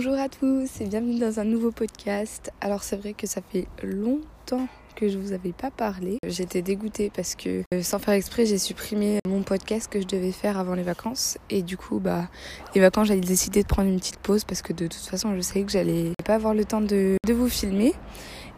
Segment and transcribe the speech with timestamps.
[0.00, 2.52] Bonjour à tous et bienvenue dans un nouveau podcast.
[2.60, 6.18] Alors c'est vrai que ça fait longtemps que je vous avais pas parlé.
[6.24, 10.30] J'étais dégoûtée parce que euh, sans faire exprès, j'ai supprimé mon podcast que je devais
[10.30, 12.28] faire avant les vacances et du coup bah
[12.76, 15.40] les vacances, j'allais décider de prendre une petite pause parce que de toute façon, je
[15.40, 17.92] savais que j'allais pas avoir le temps de, de vous filmer.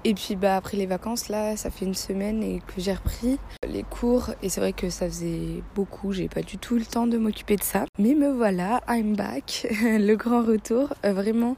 [0.04, 3.38] Et puis bah après les vacances là, ça fait une semaine et que j'ai repris
[3.68, 7.06] les cours et c'est vrai que ça faisait beaucoup, j'ai pas du tout le temps
[7.06, 7.84] de m'occuper de ça.
[7.98, 10.94] Mais me voilà, I'm back, le grand retour.
[11.04, 11.56] Euh, vraiment,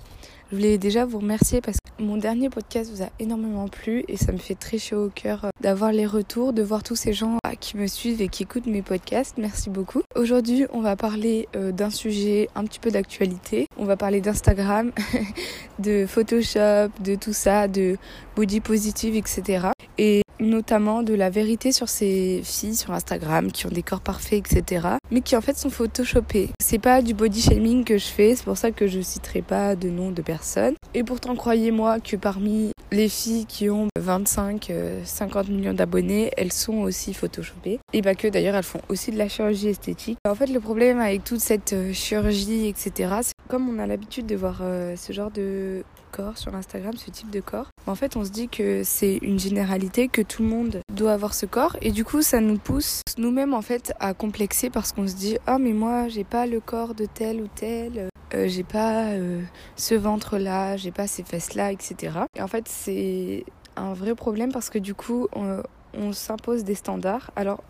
[0.51, 4.17] je voulais déjà vous remercier parce que mon dernier podcast vous a énormément plu et
[4.17, 7.13] ça me fait très chaud au cœur euh, d'avoir les retours, de voir tous ces
[7.13, 9.39] gens euh, qui me suivent et qui écoutent mes podcasts.
[9.39, 10.03] Merci beaucoup.
[10.17, 13.67] Aujourd'hui, on va parler d'un sujet un petit peu d'actualité.
[13.79, 14.91] On va parler d'Instagram,
[15.79, 17.97] de Photoshop, de tout ça, de
[18.37, 19.69] body positive, etc.
[19.99, 24.45] Et notamment de la vérité sur ces filles sur Instagram qui ont des corps parfaits,
[24.51, 24.87] etc.
[25.11, 26.51] Mais qui en fait sont photoshopées.
[26.63, 29.77] C'est pas du body shaming que je fais, c'est pour ça que je citerai pas
[29.77, 30.75] de nom de personne.
[30.95, 34.71] Et pourtant, croyez-moi que parmi les filles qui ont 25,
[35.05, 37.79] 50 euh, millions d'abonnés, elles sont aussi photoshopées.
[37.93, 40.19] Et pas que d'ailleurs, elles font aussi de la chirurgie esthétique.
[40.29, 44.27] En fait, le problème avec toute cette euh, chirurgie, etc., c'est comme on a l'habitude
[44.27, 48.17] de voir euh, ce genre de corps sur Instagram, ce type de corps, en fait,
[48.17, 51.77] on se dit que c'est une généralité, que tout le monde doit avoir ce corps.
[51.83, 55.37] Et du coup, ça nous pousse nous-mêmes, en fait, à complexer parce qu'on se dit,
[55.47, 58.09] oh, mais moi, j'ai pas le corps de tel ou tel.
[58.35, 59.43] Euh, j'ai pas euh,
[59.77, 62.21] ce ventre-là, j'ai pas ces fesses-là, etc.
[62.35, 63.45] Et en fait, c'est
[63.77, 67.31] un vrai problème parce que du coup, on, on s'impose des standards.
[67.37, 67.63] Alors,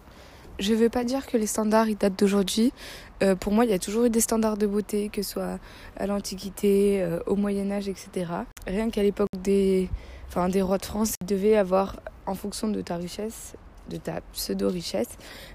[0.59, 2.73] je veux pas dire que les standards ils datent d'aujourd'hui.
[3.23, 5.59] Euh, pour moi, il y a toujours eu des standards de beauté, que ce soit
[5.97, 8.31] à l'Antiquité, euh, au Moyen Âge, etc.
[8.67, 9.89] Rien qu'à l'époque des,
[10.29, 11.97] enfin, des rois de France, ils devaient avoir,
[12.27, 13.55] en fonction de ta richesse,
[13.89, 15.09] de ta pseudo-richesse,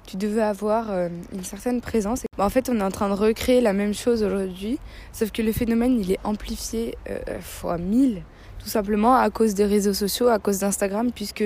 [0.06, 2.24] tu devais avoir euh, une certaine présence.
[2.38, 4.80] En fait, on est en train de recréer la même chose aujourd'hui,
[5.14, 6.98] sauf que le phénomène, il est amplifié
[7.42, 8.24] fois 1000,
[8.60, 11.46] tout simplement à cause des réseaux sociaux, à cause d'Instagram, puisque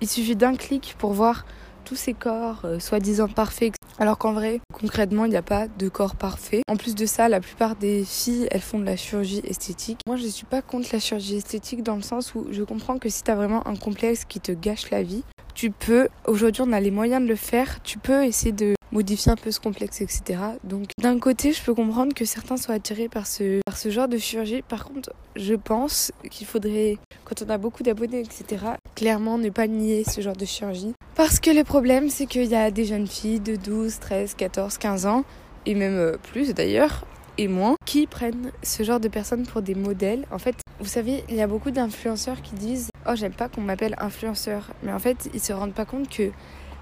[0.00, 1.46] il suffit d'un clic pour voir
[1.84, 3.74] tous ces corps euh, soi-disant parfaits.
[3.98, 6.62] Alors qu'en vrai, concrètement, il n'y a pas de corps parfait.
[6.68, 10.00] En plus de ça, la plupart des filles, elles font de la chirurgie esthétique.
[10.08, 12.98] Moi, je ne suis pas contre la chirurgie esthétique dans le sens où je comprends
[12.98, 15.22] que si tu vraiment un complexe qui te gâche la vie,
[15.54, 19.32] tu peux, aujourd'hui on a les moyens de le faire, tu peux essayer de modifier
[19.32, 20.40] un peu ce complexe, etc.
[20.62, 24.62] Donc d'un côté, je peux comprendre que certains soient attirés par ce, genre de chirurgie.
[24.62, 29.66] Par contre, je pense qu'il faudrait, quand on a beaucoup d'abonnés, etc., clairement ne pas
[29.66, 30.94] nier ce genre de chirurgie.
[31.16, 34.78] Parce que le problème, c'est qu'il y a des jeunes filles de 12, 13, 14,
[34.78, 35.24] 15 ans,
[35.66, 37.04] et même euh, plus d'ailleurs,
[37.36, 40.24] et moins, qui prennent ce genre de personnes pour des modèles.
[40.30, 43.60] En fait, vous savez, il y a beaucoup d'influenceurs qui disent Oh, j'aime pas qu'on
[43.60, 44.70] m'appelle influenceur.
[44.82, 46.30] Mais en fait, ils se rendent pas compte que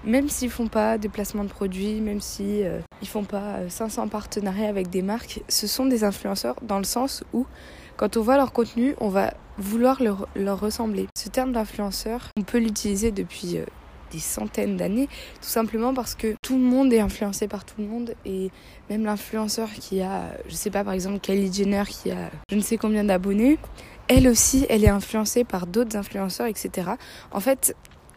[0.03, 4.07] même s'ils font pas de placement de produits, même si euh, font pas 500 euh,
[4.07, 7.45] partenariats avec des marques, ce sont des influenceurs dans le sens où
[7.97, 11.07] quand on voit leur contenu, on va vouloir leur, leur ressembler.
[11.15, 13.65] Ce terme d'influenceur, on peut l'utiliser depuis euh,
[14.11, 17.87] des centaines d'années, tout simplement parce que tout le monde est influencé par tout le
[17.87, 18.51] monde et
[18.89, 22.61] même l'influenceur qui a, je sais pas, par exemple Kylie Jenner qui a je ne
[22.61, 23.57] sais combien d'abonnés,
[24.07, 26.91] elle aussi, elle est influencée par d'autres influenceurs, etc.
[27.31, 27.75] En fait,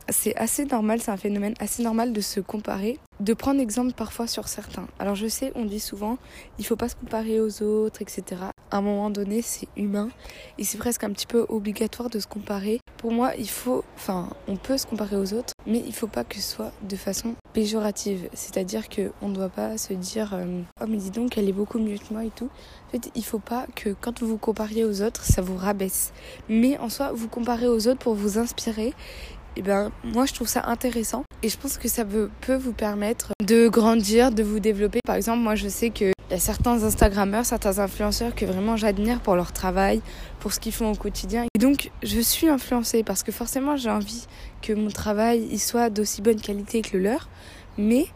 [0.08, 4.26] c'est assez normal, c'est un phénomène assez normal de se comparer, de prendre exemple parfois
[4.26, 4.86] sur certains.
[4.98, 6.18] Alors je sais, on dit souvent,
[6.58, 8.22] il faut pas se comparer aux autres, etc.
[8.70, 10.08] À un moment donné, c'est humain
[10.58, 12.80] et c'est presque un petit peu obligatoire de se comparer.
[12.98, 16.24] Pour moi, il faut, enfin, on peut se comparer aux autres, mais il faut pas
[16.24, 18.28] que ce soit de façon péjorative.
[18.32, 21.52] C'est-à-dire que on ne doit pas se dire, euh, oh mais dis donc, elle est
[21.52, 22.50] beaucoup mieux que moi et tout.
[22.88, 26.12] En fait, il faut pas que quand vous vous compariez aux autres, ça vous rabaisse.
[26.48, 28.94] Mais en soi, vous comparez aux autres pour vous inspirer
[29.56, 32.74] et eh ben moi je trouve ça intéressant et je pense que ça peut, vous
[32.74, 35.00] permettre de grandir, de vous développer.
[35.02, 39.20] Par exemple, moi je sais qu'il y a certains Instagrammeurs, certains influenceurs que vraiment j'admire
[39.20, 40.02] pour leur travail,
[40.40, 41.46] pour ce qu'ils font au quotidien.
[41.54, 44.26] Et donc je suis influencée parce que forcément j'ai envie
[44.60, 47.30] que mon travail il soit d'aussi bonne qualité que le leur,
[47.78, 48.06] mais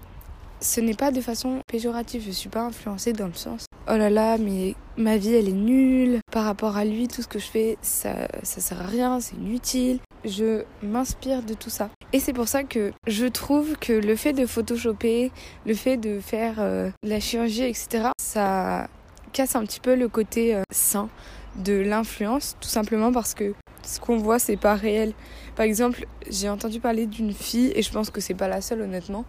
[0.60, 2.22] ce n'est pas de façon péjorative.
[2.26, 5.52] Je suis pas influencée dans le sens oh là là, mais ma vie elle est
[5.52, 6.20] nulle.
[6.30, 9.36] Par rapport à lui, tout ce que je fais, ça, ça sert à rien, c'est
[9.36, 11.90] inutile je m'inspire de tout ça.
[12.12, 15.30] Et c'est pour ça que je trouve que le fait de photoshopper,
[15.66, 18.88] le fait de faire euh, la chirurgie, etc., ça
[19.32, 21.08] casse un petit peu le côté euh, sain
[21.56, 25.12] de l'influence, tout simplement parce que ce qu'on voit, c'est pas réel.
[25.56, 28.82] Par exemple, j'ai entendu parler d'une fille, et je pense que c'est pas la seule
[28.82, 29.24] honnêtement,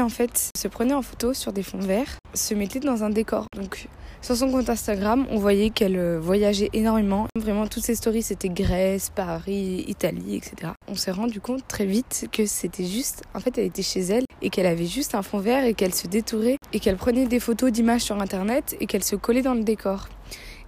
[0.00, 3.46] en fait se prenait en photo sur des fonds verts, se mettait dans un décor.
[3.56, 3.88] Donc
[4.22, 7.26] sur son compte Instagram, on voyait qu'elle euh, voyageait énormément.
[7.36, 10.74] Vraiment, toutes ses stories, c'était Grèce, Paris, Italie, etc.
[10.86, 14.24] On s'est rendu compte très vite que c'était juste, en fait, elle était chez elle
[14.40, 17.40] et qu'elle avait juste un fond vert et qu'elle se détourait et qu'elle prenait des
[17.40, 20.08] photos d'images sur Internet et qu'elle se collait dans le décor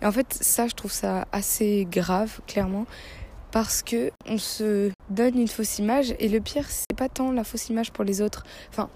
[0.02, 2.86] Et en fait, ça, je trouve ça assez grave, clairement,
[3.52, 7.44] parce que on se donne une fausse image et le pire, c'est pas tant la
[7.44, 8.42] fausse image pour les autres.
[8.70, 8.90] Enfin,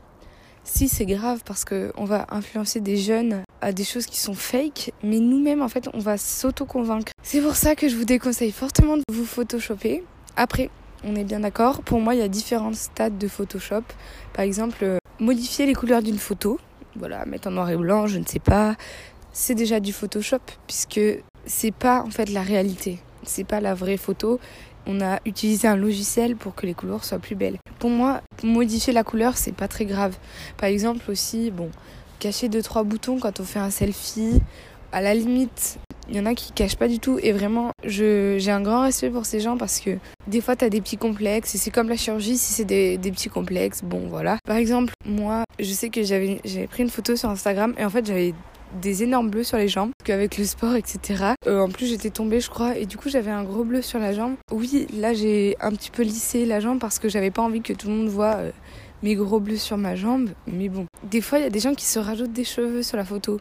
[0.68, 4.34] si c'est grave parce que on va influencer des jeunes à des choses qui sont
[4.34, 7.12] fake, mais nous-mêmes en fait on va s'auto-convaincre.
[7.22, 10.04] C'est pour ça que je vous déconseille fortement de vous photoshopper.
[10.36, 10.70] Après,
[11.04, 13.82] on est bien d'accord, pour moi il y a différents stades de Photoshop.
[14.34, 16.60] Par exemple, euh, modifier les couleurs d'une photo,
[16.96, 18.76] voilà, mettre en noir et blanc, je ne sais pas,
[19.32, 21.00] c'est déjà du Photoshop puisque
[21.46, 22.98] c'est pas en fait la réalité.
[23.24, 24.38] C'est pas la vraie photo.
[24.88, 27.58] On a utilisé un logiciel pour que les couleurs soient plus belles.
[27.78, 30.16] Pour moi, modifier la couleur, c'est pas très grave.
[30.56, 31.70] Par exemple aussi, bon,
[32.18, 34.40] cacher deux trois boutons quand on fait un selfie,
[34.90, 38.50] à la limite, il y en a qui cachent pas du tout et vraiment j'ai
[38.50, 41.54] un grand respect pour ces gens parce que des fois tu as des petits complexes
[41.54, 44.94] et c'est comme la chirurgie si c'est des, des, petits complexes bon voilà par exemple
[45.04, 48.32] moi je sais que j'avais pris une photo sur Instagram et en fait j'avais
[48.80, 51.34] des énormes bleus sur les jambes, qu'avec le sport, etc.
[51.46, 53.98] Euh, en plus, j'étais tombée, je crois, et du coup, j'avais un gros bleu sur
[53.98, 54.34] la jambe.
[54.52, 57.72] Oui, là, j'ai un petit peu lissé la jambe parce que j'avais pas envie que
[57.72, 58.50] tout le monde voit euh,
[59.02, 60.30] mes gros bleus sur ma jambe.
[60.46, 62.96] Mais bon, des fois, il y a des gens qui se rajoutent des cheveux sur
[62.96, 63.40] la photo.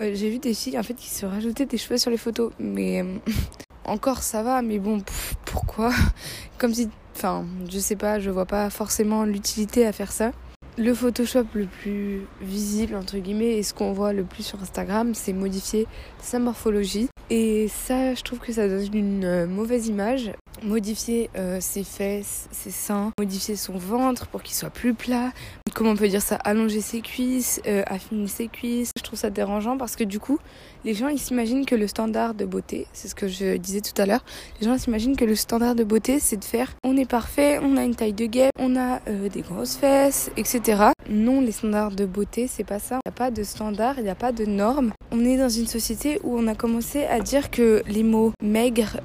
[0.00, 2.52] Euh, j'ai vu des filles, en fait, qui se rajoutaient des cheveux sur les photos.
[2.58, 3.04] Mais
[3.84, 5.02] encore, ça va, mais bon,
[5.44, 5.92] pourquoi?
[6.58, 10.32] Comme si, enfin, je sais pas, je vois pas forcément l'utilité à faire ça.
[10.78, 15.12] Le Photoshop le plus visible, entre guillemets, et ce qu'on voit le plus sur Instagram,
[15.12, 15.88] c'est modifier
[16.22, 17.08] sa morphologie.
[17.30, 20.30] Et ça, je trouve que ça donne une euh, mauvaise image.
[20.62, 25.32] Modifier euh, ses fesses, ses seins, modifier son ventre pour qu'il soit plus plat.
[25.78, 28.90] Comment on peut dire ça Allonger ses cuisses, euh, affiner ses cuisses.
[28.98, 30.40] Je trouve ça dérangeant parce que du coup,
[30.84, 33.92] les gens ils s'imaginent que le standard de beauté, c'est ce que je disais tout
[34.02, 34.24] à l'heure,
[34.60, 37.76] les gens s'imaginent que le standard de beauté c'est de faire on est parfait, on
[37.76, 38.98] a une taille de guêpe, on a
[39.32, 40.86] des grosses fesses, etc.
[41.08, 42.96] Non, les standards de beauté c'est pas ça.
[42.96, 44.90] Il n'y a pas de standard, il n'y a pas de normes.
[45.12, 48.98] On est dans une société où on a commencé à dire que les mots maigres,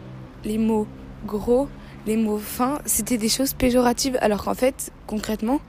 [0.44, 0.88] les mots
[1.28, 1.68] gros,
[2.08, 5.62] les mots fins, c'était des choses péjoratives, alors qu'en fait, concrètement,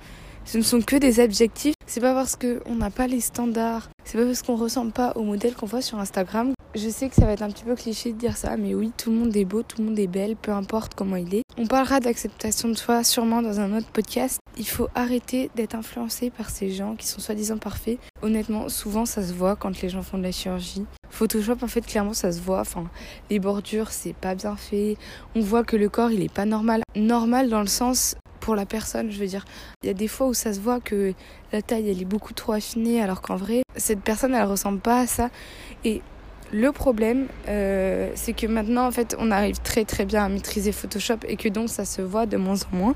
[0.45, 1.75] ce ne sont que des adjectifs.
[1.87, 5.23] C'est pas parce qu'on n'a pas les standards, c'est pas parce qu'on ressemble pas au
[5.23, 6.53] modèle qu'on voit sur Instagram.
[6.75, 8.91] Je sais que ça va être un petit peu cliché de dire ça, mais oui,
[8.97, 11.43] tout le monde est beau, tout le monde est belle, peu importe comment il est.
[11.57, 14.41] On parlera d'acceptation de soi sûrement dans un autre podcast.
[14.59, 17.99] Il faut arrêter d'être influencé par ces gens qui sont soi-disant parfaits.
[18.23, 20.85] Honnêtement, souvent ça se voit quand les gens font de la chirurgie.
[21.11, 22.61] Photoshop, en fait, clairement, ça se voit.
[22.61, 22.91] Enfin,
[23.31, 24.97] les bordures, c'est pas bien fait.
[25.37, 26.83] On voit que le corps, il est pas normal.
[26.97, 29.47] Normal dans le sens pour la personne, je veux dire.
[29.83, 31.15] Il y a des fois où ça se voit que
[31.51, 35.01] la taille, elle est beaucoup trop affinée, alors qu'en vrai, cette personne, elle ressemble pas
[35.01, 35.31] à ça.
[35.83, 36.03] Et
[36.53, 40.73] le problème, euh, c'est que maintenant, en fait, on arrive très très bien à maîtriser
[40.73, 42.95] Photoshop et que donc ça se voit de moins en moins.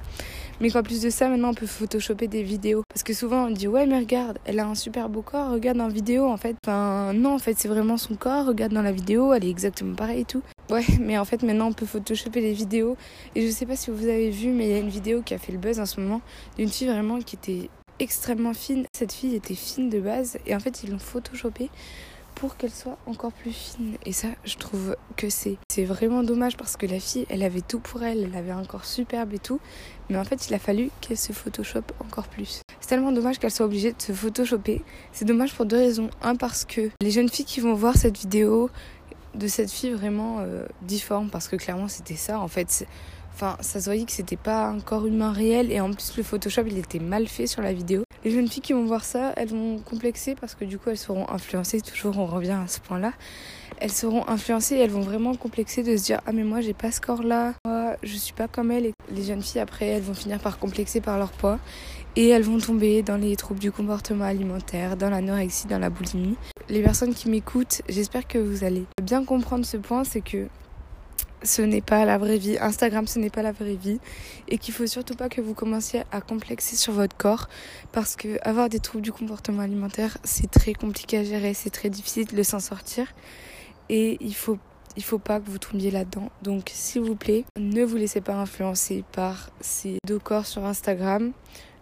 [0.61, 2.83] Mais qu'en plus de ça, maintenant, on peut photoshopper des vidéos.
[2.89, 5.81] Parce que souvent, on dit, ouais, mais regarde, elle a un super beau corps, regarde
[5.81, 6.57] en vidéo, en fait.
[6.65, 9.95] Enfin, non, en fait, c'est vraiment son corps, regarde dans la vidéo, elle est exactement
[9.95, 10.43] pareille et tout.
[10.71, 12.97] Ouais, mais en fait, maintenant, on peut photoshopper les vidéos.
[13.35, 15.35] Et je sais pas si vous avez vu, mais il y a une vidéo qui
[15.35, 16.21] a fait le buzz en ce moment
[16.57, 17.71] d'une fille vraiment qui était
[18.01, 18.85] extrêmement fine.
[18.93, 21.71] Cette fille était fine de base et en fait, ils l'ont photoshopée
[22.39, 23.97] pour qu'elle soit encore plus fine.
[24.05, 27.81] Et ça, je trouve que c'est vraiment dommage parce que la fille, elle avait tout
[27.81, 29.61] pour elle, elle avait un corps superbe et tout,
[30.09, 32.63] mais en fait, il a fallu qu'elle se photoshop encore plus.
[32.81, 34.83] C'est tellement dommage qu'elle soit obligée de se photoshopper.
[35.13, 36.11] C'est dommage pour deux raisons.
[36.23, 38.71] Un parce que les jeunes filles qui vont voir cette vidéo
[39.35, 42.87] de cette fille vraiment euh, difforme parce que clairement, c'était ça en fait.
[43.35, 46.23] Enfin, ça se voyait que c'était pas un corps humain réel et en plus le
[46.23, 48.03] Photoshop il était mal fait sur la vidéo.
[48.25, 50.99] Les jeunes filles qui vont voir ça, elles vont complexer parce que du coup elles
[50.99, 53.13] seront influencées, toujours on revient à ce point-là.
[53.79, 56.75] Elles seront influencées et elles vont vraiment complexer de se dire ah mais moi j'ai
[56.75, 59.87] pas ce corps là, moi je suis pas comme elle et les jeunes filles après
[59.87, 61.59] elles vont finir par complexer par leur poids.
[62.17, 66.37] Et elles vont tomber dans les troubles du comportement alimentaire, dans l'anorexie, dans la boulimie.
[66.69, 70.49] Les personnes qui m'écoutent, j'espère que vous allez bien comprendre ce point, c'est que
[71.43, 72.59] ce n'est pas la vraie vie.
[72.61, 74.01] Instagram, ce n'est pas la vraie vie.
[74.49, 77.49] Et qu'il faut surtout pas que vous commenciez à complexer sur votre corps.
[77.93, 81.55] Parce que avoir des troubles du comportement alimentaire, c'est très compliqué à gérer.
[81.55, 83.07] C'est très difficile de s'en sortir.
[83.89, 84.59] Et il faut,
[85.01, 86.31] faut pas que vous tombiez là-dedans.
[86.43, 91.33] Donc, s'il vous plaît, ne vous laissez pas influencer par ces deux corps sur Instagram.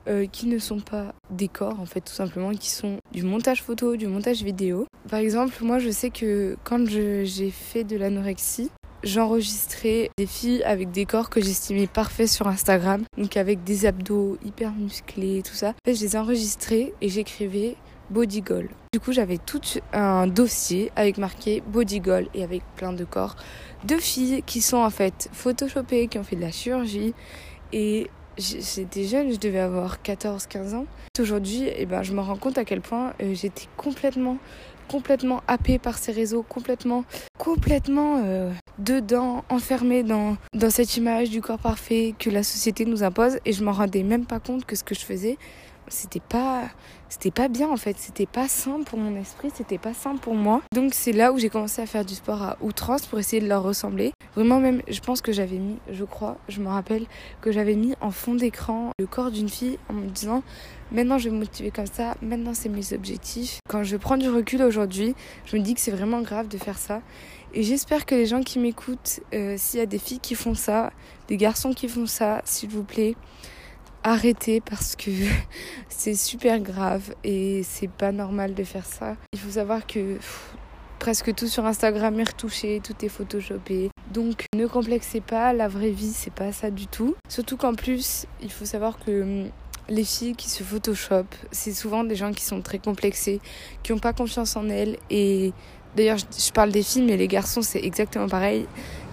[0.09, 3.65] Euh, qui ne sont pas des corps en fait tout simplement qui sont du montage
[3.65, 8.71] photo du montage vidéo par exemple moi je sais que quand j'ai fait de l'anorexie
[9.07, 14.37] j'enregistrais des filles avec des corps que j'estimais parfaits sur Instagram, donc avec des abdos
[14.45, 15.69] hyper musclés, tout ça.
[15.69, 17.77] En fait, je les enregistrais et j'écrivais
[18.11, 18.69] body goal.
[18.93, 19.61] Du coup, j'avais tout
[19.93, 23.37] un dossier avec marqué body goal et avec plein de corps
[23.85, 27.15] de filles qui sont en fait photoshopées, qui ont fait de la chirurgie
[27.73, 30.87] et j'étais jeune, je devais avoir 14-15 ans.
[31.19, 34.39] Aujourd'hui, eh ben, je me rends compte à quel point euh, j'étais complètement
[34.89, 37.05] complètement happée par ces réseaux, complètement,
[37.39, 43.03] complètement euh, dedans, enfermée dans, dans cette image du corps parfait que la société nous
[43.03, 43.39] impose.
[43.45, 45.39] Et je m'en rendais même pas compte que ce que je faisais,
[45.89, 46.65] c'était pas
[47.09, 47.97] c'était pas bien en fait.
[47.99, 50.63] C'était pas sain pour mon esprit c'était pas sain pour moi.
[50.75, 53.49] Donc c'est là où j'ai commencé à faire du sport à outrance pour essayer de
[53.49, 54.13] leur ressembler.
[54.35, 57.07] Vraiment même je pense que j'avais mis je crois je me rappelle
[57.41, 60.43] que j'avais mis en fond d'écran le corps d'une fille en me disant
[60.91, 63.61] maintenant je vais me motiver comme ça maintenant c'est mes objectifs.
[63.69, 65.15] Quand je prends du recul aujourd'hui
[65.47, 67.01] je me dis que c'est vraiment grave de faire ça
[67.55, 70.55] et j'espère que les gens qui m'écoutent euh, s'il y a des filles qui font
[70.55, 70.93] ça
[71.29, 73.17] des garçons qui font ça s'il vous plaît
[74.07, 75.11] arrêter parce que
[75.89, 79.17] c'est super grave et c'est pas normal de faire ça.
[79.33, 80.19] Il faut savoir que
[81.01, 83.91] presque tout sur Instagram est retouché, tout est photoshopé.
[84.13, 87.17] Donc ne complexez pas, la vraie vie c'est pas ça du tout.
[87.29, 89.51] Surtout qu'en plus, il faut savoir que hum,
[89.89, 93.41] les filles qui se photoshopent, c'est souvent des gens qui sont très complexés,
[93.83, 95.53] qui n'ont pas confiance en elles et
[95.97, 98.67] D'ailleurs, je parle des filles, mais les garçons, c'est exactement pareil.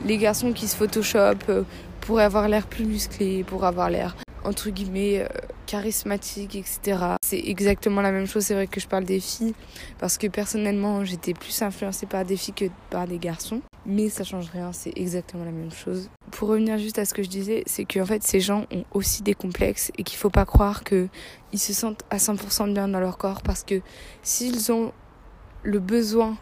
[0.05, 1.63] Les garçons qui se photoshopent euh,
[2.01, 5.27] pour avoir l'air plus musclé, pour avoir l'air entre guillemets euh,
[5.65, 7.15] charismatique, etc.
[7.23, 8.43] C'est exactement la même chose.
[8.43, 9.53] C'est vrai que je parle des filles
[9.99, 13.61] parce que personnellement j'étais plus influencée par des filles que par des garçons.
[13.85, 16.09] Mais ça change rien, c'est exactement la même chose.
[16.31, 19.23] Pour revenir juste à ce que je disais, c'est qu'en fait ces gens ont aussi
[19.23, 21.09] des complexes et qu'il faut pas croire qu'ils
[21.55, 23.81] se sentent à 100% bien dans leur corps parce que
[24.21, 24.91] s'ils ont
[25.63, 26.37] le besoin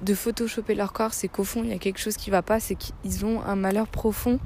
[0.00, 2.60] de photoshopper leur corps, c'est qu'au fond il y a quelque chose qui va pas,
[2.60, 4.38] c'est qu'ils ont un malheur profond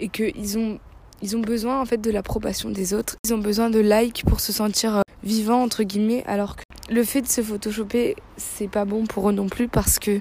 [0.00, 0.78] et qu'ils ont
[1.22, 3.16] ils ont besoin en fait de l'approbation des autres.
[3.24, 7.04] Ils ont besoin de likes pour se sentir euh, vivants entre guillemets alors que le
[7.04, 10.20] fait de se photoshopper c'est pas bon pour eux non plus parce que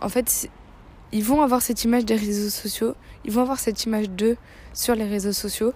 [0.00, 0.50] en fait
[1.12, 2.94] ils vont avoir cette image des réseaux sociaux,
[3.24, 4.36] ils vont avoir cette image d'eux
[4.72, 5.72] sur les réseaux sociaux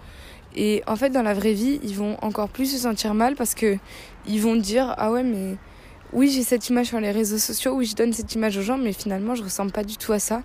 [0.54, 3.54] et en fait dans la vraie vie, ils vont encore plus se sentir mal parce
[3.54, 3.78] que
[4.26, 5.56] ils vont dire ah ouais mais
[6.12, 8.78] oui, j'ai cette image sur les réseaux sociaux, oui, je donne cette image aux gens,
[8.78, 10.42] mais finalement, je ressemble pas du tout à ça.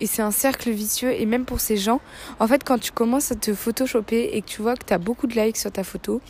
[0.00, 1.12] Et c'est un cercle vicieux.
[1.12, 2.00] Et même pour ces gens,
[2.38, 4.98] en fait, quand tu commences à te photoshopper et que tu vois que tu as
[4.98, 6.20] beaucoup de likes sur ta photo,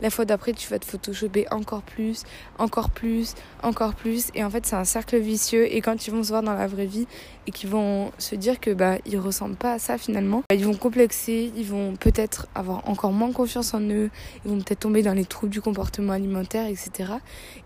[0.00, 2.22] la fois d'après, tu vas te photoshopper encore plus,
[2.58, 4.30] encore plus, encore plus.
[4.34, 5.72] Et en fait, c'est un cercle vicieux.
[5.74, 7.06] Et quand ils vont se voir dans la vraie vie
[7.46, 10.64] et qu'ils vont se dire que bah ils ressemblent pas à ça finalement, bah, ils
[10.64, 14.10] vont complexer, ils vont peut-être avoir encore moins confiance en eux,
[14.44, 17.12] ils vont peut-être tomber dans les troubles du comportement alimentaire, etc.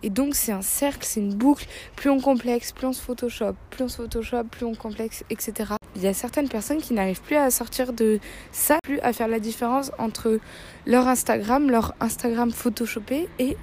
[0.03, 1.67] Et donc c'est un cercle, c'est une boucle.
[1.97, 5.75] Plus on complexe, plus on se photoshop, plus on se photoshop, plus on complexe, etc.
[5.97, 8.21] Il y a certaines personnes qui n'arrivent plus à sortir de
[8.53, 10.39] ça, plus à faire la différence entre
[10.87, 13.57] leur Instagram, leur Instagram photoshopé et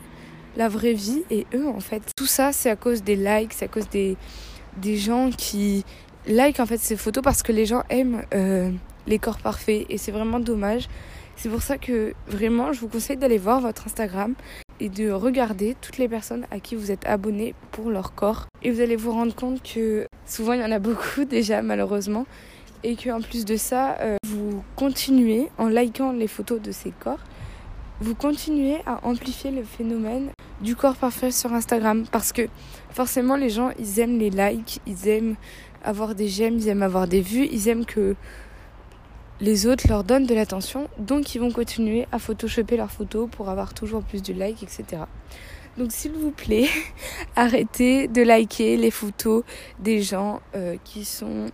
[0.55, 2.01] la vraie vie et eux en fait.
[2.15, 4.17] Tout ça c'est à cause des likes, c'est à cause des,
[4.77, 5.83] des gens qui
[6.27, 8.71] like en fait ces photos parce que les gens aiment euh,
[9.05, 10.87] les corps parfaits et c'est vraiment dommage.
[11.35, 14.33] C'est pour ça que vraiment je vous conseille d'aller voir votre Instagram
[14.79, 18.47] et de regarder toutes les personnes à qui vous êtes abonné pour leur corps.
[18.63, 22.25] Et vous allez vous rendre compte que souvent il y en a beaucoup déjà malheureusement.
[22.83, 27.19] Et qu'en plus de ça, euh, vous continuez en likant les photos de ces corps,
[27.99, 30.29] vous continuez à amplifier le phénomène
[30.61, 32.05] du corps parfait sur Instagram.
[32.11, 32.43] Parce que
[32.91, 35.35] forcément les gens, ils aiment les likes, ils aiment
[35.83, 38.15] avoir des j'aime, ils aiment avoir des vues, ils aiment que
[39.39, 43.49] les autres leur donnent de l'attention, donc ils vont continuer à photoshopper leurs photos pour
[43.49, 45.03] avoir toujours plus de likes, etc.
[45.77, 46.67] Donc s'il vous plaît,
[47.35, 49.43] arrêtez de liker les photos
[49.79, 51.51] des gens euh, qui sont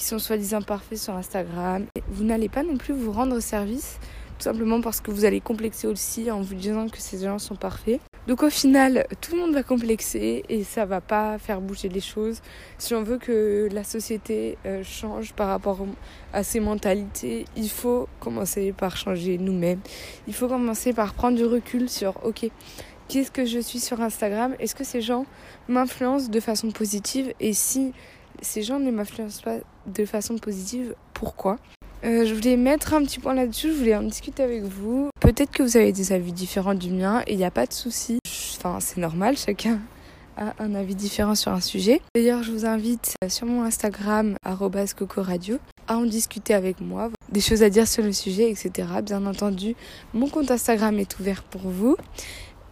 [0.00, 1.84] qui sont soi-disant parfaits sur Instagram.
[2.08, 3.98] Vous n'allez pas non plus vous rendre service,
[4.38, 7.54] tout simplement parce que vous allez complexer aussi en vous disant que ces gens sont
[7.54, 8.00] parfaits.
[8.26, 12.00] Donc au final, tout le monde va complexer et ça va pas faire bouger les
[12.00, 12.40] choses.
[12.78, 15.84] Si on veut que la société euh, change par rapport
[16.32, 19.80] à ces mentalités, il faut commencer par changer nous-mêmes.
[20.26, 22.48] Il faut commencer par prendre du recul sur OK,
[23.08, 24.54] qu'est-ce que je suis sur Instagram?
[24.60, 25.26] Est-ce que ces gens
[25.68, 27.34] m'influencent de façon positive?
[27.38, 27.92] Et si
[28.42, 31.58] ces gens ne m'influencent pas de façon positive, pourquoi
[32.02, 35.10] euh, je voulais mettre un petit point là-dessus, je voulais en discuter avec vous.
[35.20, 37.74] Peut-être que vous avez des avis différents du mien et il n'y a pas de
[37.74, 38.20] souci.
[38.56, 39.80] Enfin, c'est normal, chacun
[40.38, 42.00] a un avis différent sur un sujet.
[42.14, 44.36] D'ailleurs, je vous invite sur mon Instagram,
[44.96, 48.88] cocoradio, à en discuter avec moi, des choses à dire sur le sujet, etc.
[49.04, 49.76] Bien entendu,
[50.14, 51.96] mon compte Instagram est ouvert pour vous.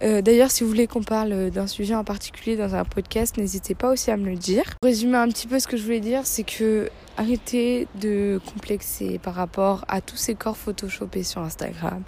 [0.03, 3.75] Euh, d'ailleurs, si vous voulez qu'on parle d'un sujet en particulier dans un podcast, n'hésitez
[3.75, 4.65] pas aussi à me le dire.
[4.81, 6.89] Pour résumer un petit peu ce que je voulais dire, c'est que
[7.19, 12.05] Arrêtez de complexer par rapport à tous ces corps photoshopés sur Instagram.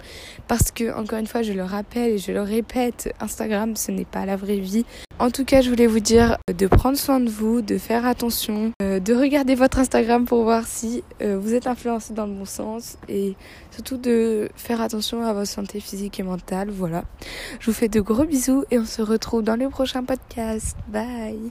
[0.47, 4.05] Parce que, encore une fois, je le rappelle et je le répète, Instagram, ce n'est
[4.05, 4.85] pas la vraie vie.
[5.19, 8.71] En tout cas, je voulais vous dire de prendre soin de vous, de faire attention,
[8.81, 12.45] euh, de regarder votre Instagram pour voir si euh, vous êtes influencé dans le bon
[12.45, 13.35] sens et
[13.69, 16.69] surtout de faire attention à votre santé physique et mentale.
[16.71, 17.03] Voilà.
[17.59, 20.77] Je vous fais de gros bisous et on se retrouve dans le prochain podcast.
[20.87, 21.49] Bye